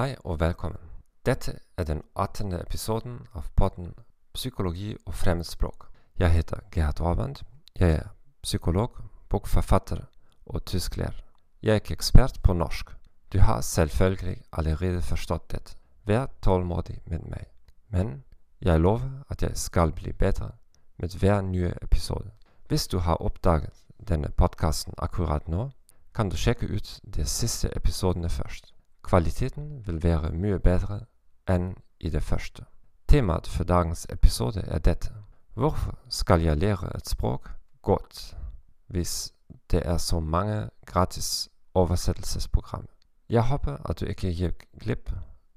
Hei 0.00 0.14
og 0.24 0.40
velkommen. 0.40 0.80
Dette 1.26 1.58
er 1.76 1.84
den 1.84 1.98
18. 2.16 2.54
episoden 2.56 3.18
av 3.36 3.50
podden 3.56 3.90
Psykologi 4.32 4.94
og 5.06 5.14
fremmedspråk. 5.14 5.90
Jeg 6.18 6.32
heter 6.32 6.62
Gerhard 6.72 7.00
Aaband. 7.00 7.42
Jeg 7.80 7.90
er 7.90 8.06
psykolog, 8.42 8.96
bokforfatter 9.28 10.00
og 10.46 10.64
tysklærer. 10.64 11.20
Jeg 11.62 11.70
er 11.70 11.82
ikke 11.82 11.98
ekspert 11.98 12.40
på 12.42 12.52
norsk. 12.52 12.94
Du 13.32 13.38
har 13.40 13.60
selvfølgelig 13.60 14.42
allerede 14.52 15.02
forstått 15.02 15.50
dette. 15.52 15.76
Vær 16.06 16.26
tålmodig 16.42 17.02
med 17.04 17.28
meg. 17.28 17.44
Men 17.88 18.24
jeg 18.62 18.80
lover 18.80 19.22
at 19.28 19.42
jeg 19.42 19.52
skal 19.54 19.92
bli 19.92 20.12
bedre 20.12 20.52
med 20.96 21.18
hver 21.18 21.40
nye 21.40 21.74
episode. 21.82 22.30
Hvis 22.68 22.88
du 22.88 22.98
har 22.98 23.20
oppdaget 23.20 23.84
denne 24.08 24.32
podkasten 24.32 24.94
akkurat 24.98 25.48
nå, 25.48 25.70
kan 26.14 26.28
du 26.28 26.36
sjekke 26.36 26.72
ut 26.72 27.00
de 27.04 27.26
siste 27.26 27.76
episodene 27.76 28.28
først. 28.28 28.74
Kvaliteten 29.10 29.86
vil 29.86 30.02
være 30.02 30.28
mye 30.30 30.58
bedre 30.62 31.00
enn 31.50 31.72
i 31.98 32.10
det 32.14 32.20
første. 32.22 32.62
Temaet 33.10 33.48
for 33.50 33.66
dagens 33.66 34.06
episode 34.10 34.62
er 34.62 34.78
dette. 34.78 35.10
Hvorfor 35.54 35.98
skal 36.08 36.40
jeg 36.40 36.56
lære 36.56 36.92
et 36.96 37.08
språk 37.08 37.50
godt 37.82 38.36
hvis 38.86 39.32
det 39.70 39.82
er 39.84 39.96
så 39.96 40.20
mange 40.20 40.70
gratis 40.86 41.48
oversettelsesprogrammer? 41.74 42.86
Jeg 43.28 43.42
håper 43.42 43.76
at 43.90 44.00
du 44.00 44.06
ikke 44.06 44.30
gikk 44.30 44.62
glipp 44.80 45.10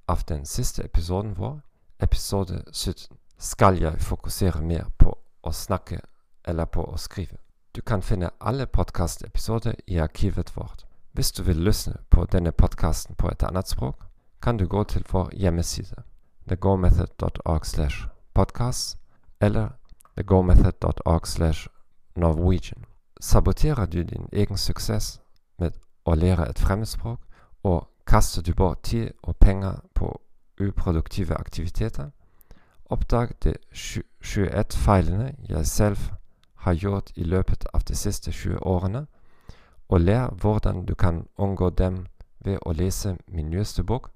av 0.08 0.26
den 0.28 0.45
siste 0.45 0.84
episoden 0.84 1.38
vår, 1.38 1.60
episode 2.00 2.64
17. 2.72 3.17
Skal 3.38 3.78
jeg 3.82 4.02
fokusere 4.02 4.62
mer 4.62 4.90
på 4.98 5.14
å 5.44 5.52
snakke 5.52 6.00
eller 6.45 6.66
på 6.66 6.82
å 6.90 6.98
skrive? 6.98 7.38
Du 7.76 7.82
kan 7.82 8.02
finne 8.02 8.34
alle 8.42 8.66
podkastepisoder 8.66 9.73
i 9.88 9.98
arkivet 9.98 10.56
vårt. 10.58 10.88
Hvis 11.14 11.31
du 11.31 11.44
vil 11.44 11.58
lytte 11.58 11.97
på 12.09 12.25
denne 12.25 12.52
podkasten 12.52 13.16
på 13.16 13.30
et 13.30 13.44
annet 13.44 13.67
språk, 13.67 14.03
kan 14.42 14.58
du 14.58 14.67
gå 14.67 14.83
til 14.83 15.06
vår 15.11 15.30
hjemmeside 15.33 15.95
thegomethod.org 16.50 17.66
slash 17.66 18.08
podcast 18.33 18.97
eller 19.42 19.67
thegomethod.org 20.17 21.28
slash 21.28 21.67
norwegian. 22.16 22.86
Saboterer 23.22 23.86
du 23.86 24.03
din 24.03 24.30
egen 24.31 24.58
suksess 24.58 25.22
med 25.59 25.72
å 26.05 26.16
lære 26.16 26.50
et 26.50 26.59
fremmedspråk, 26.59 27.20
og 27.64 27.88
kaster 28.08 28.42
du 28.42 28.53
bort 28.53 28.83
tid 28.83 29.11
og 29.23 29.36
penger 29.36 29.80
på 29.94 30.22
uproduktive 30.59 31.38
aktiviteter? 31.39 32.09
Oppdag 32.86 33.27
de 33.44 33.53
21 33.72 34.73
feilene 34.73 35.36
jeg 35.50 35.67
selv 35.67 35.98
har 36.55 36.73
gjort 36.73 37.11
i 37.16 37.23
løpet 37.23 37.66
av 37.73 37.81
de 37.88 37.95
siste 37.95 38.31
20 38.31 38.58
årene, 38.61 39.05
og 39.94 40.02
lær 40.02 40.27
hvordan 40.27 40.86
du 40.86 40.95
kan 40.95 41.27
unngå 41.38 41.69
dem 41.69 42.05
ved 42.39 42.58
å 42.66 42.72
lese 42.73 43.17
min 43.27 43.49
nyeste 43.49 43.83
bok, 43.83 44.09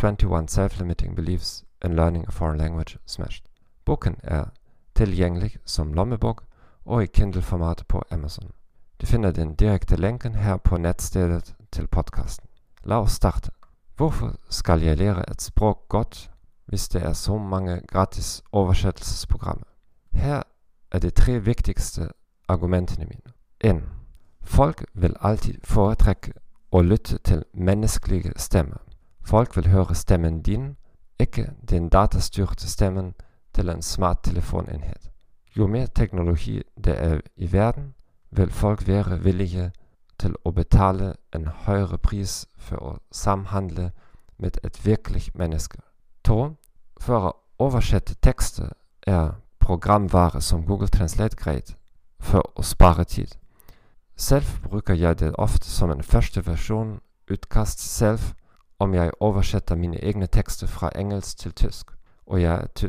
21 0.00 0.48
Self-Limiting 0.48 1.14
Beliefs 1.14 1.64
in 1.84 1.92
Learning 1.92 2.24
a 2.28 2.30
Foreign 2.30 2.58
Language 2.58 2.96
Smashed. 3.06 3.44
Boken 3.84 4.16
er 4.22 4.44
tilgjengelig 4.94 5.58
som 5.64 5.92
lommebok 5.92 6.44
og 6.84 7.02
i 7.02 7.06
Kindle-format 7.06 7.84
på 7.88 8.02
Amazon. 8.10 8.50
Du 9.00 9.06
finner 9.06 9.30
den 9.30 9.54
direkte 9.54 9.96
lenken 9.96 10.34
her 10.34 10.56
på 10.56 10.78
nettstedet 10.78 11.54
til 11.72 11.86
podkasten. 11.86 12.48
La 12.84 13.02
oss 13.02 13.12
starte. 13.12 13.50
Hvorfor 13.96 14.36
skal 14.48 14.80
jeg 14.82 14.98
lære 14.98 15.30
et 15.30 15.42
språk 15.42 15.88
godt 15.88 16.30
hvis 16.66 16.88
det 16.88 17.02
er 17.02 17.12
så 17.12 17.38
mange 17.38 17.80
gratis 17.92 18.42
oversettelsesprogrammer? 18.52 19.68
Her 20.12 20.42
er 20.92 20.98
de 20.98 21.10
tre 21.10 21.38
viktigste 21.38 22.08
argumentene 22.48 23.04
mine. 23.04 23.32
1. 23.60 23.82
Folk 24.44 24.84
vil 24.94 25.16
alltid 25.20 25.54
foretrekke 25.64 26.32
å 26.72 26.82
lytte 26.82 27.18
til 27.18 27.44
menneskelige 27.52 28.32
stemmer. 28.36 28.78
Folk 29.24 29.56
vil 29.56 29.68
høre 29.68 29.94
stemmen 29.94 30.42
din, 30.42 30.76
ikke 31.18 31.50
den 31.70 31.88
datastyrte 31.88 32.68
stemmen 32.68 33.14
til 33.54 33.68
en 33.68 33.82
smarttelefonenhet. 33.82 35.10
Jo 35.56 35.66
mer 35.66 35.86
teknologi 35.86 36.62
det 36.84 36.96
er 36.98 37.20
i 37.36 37.52
verden, 37.52 37.94
vil 38.30 38.50
folk 38.50 38.86
være 38.86 39.18
villige 39.18 39.70
til 40.18 40.34
å 40.44 40.50
betale 40.50 41.14
en 41.34 41.46
høyere 41.46 41.98
pris 41.98 42.46
for 42.58 42.76
å 42.76 42.92
samhandle 43.12 43.90
med 44.38 44.58
et 44.64 44.86
virkelig 44.86 45.30
menneske. 45.34 45.78
2. 46.24 46.54
For 47.00 47.28
å 47.28 47.32
oversette 47.58 48.14
tekster 48.14 48.72
er 49.06 49.34
programvare 49.58 50.40
som 50.40 50.66
Google 50.66 50.88
Translate 50.88 51.36
greit 51.36 51.76
for 52.20 52.42
å 52.54 52.62
spare 52.62 53.04
tid. 53.04 53.36
Selv 54.16 54.44
bruker 54.62 54.94
jeg 54.94 55.18
det 55.18 55.34
ofte 55.38 55.66
som 55.66 55.90
en 55.90 56.02
første 56.02 56.46
versjon 56.46 57.00
utkast 57.30 57.80
selv 57.80 58.20
om 58.78 58.94
jeg 58.94 59.10
oversetter 59.20 59.74
mine 59.74 60.04
egne 60.04 60.26
tekster 60.26 60.66
fra 60.66 60.90
engelsk 60.94 61.38
til 61.38 61.52
tysk, 61.52 61.90
og 62.26 62.42
jeg, 62.42 62.68
ty 62.74 62.86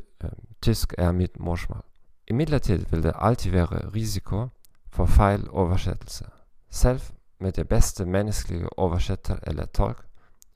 tysk 0.61 0.93
er 0.97 1.11
mitt 1.11 1.39
morsmål. 1.39 1.81
Imidlertid 2.27 2.85
vil 2.91 3.03
det 3.03 3.13
alltid 3.15 3.51
være 3.51 3.89
risiko 3.95 4.47
for 4.89 5.05
feil 5.05 5.49
oversettelse. 5.49 6.25
Selv 6.69 7.01
med 7.39 7.51
det 7.51 7.69
beste 7.69 8.05
menneskelige 8.05 8.79
oversetter 8.79 9.35
eller 9.43 9.65
tolk 9.65 10.05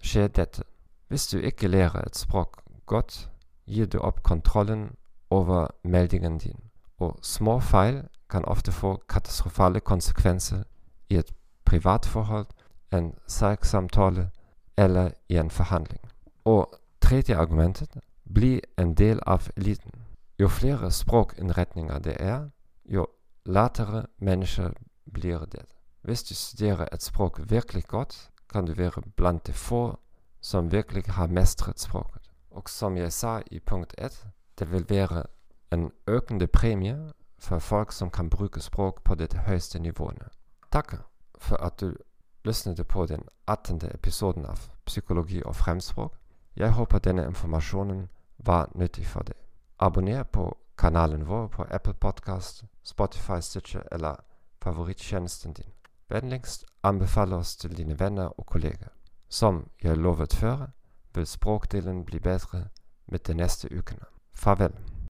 skjer 0.01 0.27
dette. 0.27 0.63
Hvis 1.07 1.27
du 1.27 1.37
ikke 1.37 1.67
lærer 1.67 2.01
et 2.05 2.17
språk 2.17 2.61
godt, 2.85 3.29
gir 3.67 3.85
du 3.85 3.99
opp 3.99 4.23
kontrollen 4.23 4.89
over 5.29 5.67
meldingen 5.83 6.37
din, 6.37 6.59
og 6.97 7.19
små 7.21 7.59
feil 7.59 8.03
kan 8.29 8.45
ofte 8.45 8.71
få 8.71 8.95
katastrofale 9.09 9.79
konsekvenser 9.79 10.63
i 11.09 11.15
et 11.15 11.33
privatforhold, 11.65 12.45
en 12.93 13.13
salgssamtale 13.27 14.29
eller 14.77 15.11
i 15.29 15.37
en 15.37 15.49
forhandling. 15.49 16.01
Og 16.45 16.75
tredje 17.01 17.37
argumentet 17.37 17.97
bli 18.33 18.61
en 18.77 18.93
del 18.93 19.19
av 19.25 19.49
eliten. 19.57 19.91
Jo 20.39 20.47
flere 20.47 20.91
språkinnretninger 20.91 21.99
det 21.99 22.15
er, 22.19 22.49
jo 22.85 23.07
latere 23.45 24.05
mennesker 24.17 24.71
blir 25.13 25.45
det. 25.45 25.65
Hvis 26.01 26.23
du 26.23 26.35
studerer 26.35 26.87
et 26.93 27.03
språk 27.03 27.39
virkelig 27.49 27.83
godt, 27.83 28.29
kan 28.53 28.65
du 28.65 28.73
være 28.73 29.01
blant 29.17 29.47
de 29.47 29.53
få 29.53 29.99
som 30.41 30.71
virkelig 30.71 31.03
har 31.07 31.27
mestret 31.27 31.79
språket. 31.79 32.21
Og 32.51 32.69
som 32.69 32.97
jeg 32.97 33.13
sa 33.13 33.41
i 33.51 33.59
punkt 33.59 33.93
1, 33.97 34.25
det 34.59 34.71
vil 34.71 34.89
være 34.89 35.23
en 35.71 35.91
økende 36.07 36.47
premie 36.47 37.11
for 37.39 37.59
folk 37.59 37.91
som 37.91 38.09
kan 38.09 38.29
bruke 38.29 38.61
språk 38.61 39.03
på 39.03 39.15
det 39.15 39.33
høyeste 39.33 39.79
nivåene. 39.79 40.29
Takk 40.71 40.95
for 41.37 41.55
at 41.55 41.79
du 41.79 41.93
lyttet 42.43 42.87
på 42.87 43.05
den 43.05 43.23
18. 43.47 43.81
episoden 43.93 44.45
av 44.45 44.69
Psykologi 44.85 45.41
og 45.45 45.55
fremspråk. 45.55 46.15
Jeg 46.55 46.71
håper 46.71 46.99
denne 46.99 47.25
informasjonen 47.25 48.09
var 48.37 48.69
nyttig 48.75 49.07
for 49.07 49.23
deg. 49.23 49.35
Abonner 49.79 50.23
på 50.23 50.57
kanalen 50.77 51.27
vår 51.27 51.47
på 51.47 51.65
Apple 51.69 51.93
Podcast, 51.93 52.63
Spotify, 52.83 53.41
Stitcher 53.41 53.83
eller 53.91 54.15
favorittjenesten 54.61 55.53
din. 55.53 55.71
Vennligst 56.09 56.65
anbefale 56.83 57.35
oss 57.35 57.55
til 57.55 57.77
dine 57.77 57.99
venner 57.99 58.39
og 58.39 58.45
kolleger. 58.45 58.89
Som 59.29 59.69
jeg 59.83 59.97
lovet 59.97 60.33
før, 60.33 60.67
vil 61.13 61.27
språkdelen 61.27 62.05
bli 62.05 62.19
bedre 62.19 62.67
med 63.07 63.19
de 63.19 63.33
neste 63.33 63.67
ukene. 63.77 64.05
Farvel. 64.33 64.89